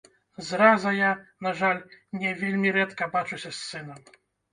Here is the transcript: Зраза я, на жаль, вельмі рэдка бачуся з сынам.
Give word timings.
Зраза 0.45 0.93
я, 0.99 1.09
на 1.47 1.51
жаль, 1.59 1.81
вельмі 2.39 2.73
рэдка 2.79 3.09
бачуся 3.17 3.45
з 3.53 3.59
сынам. 3.67 4.01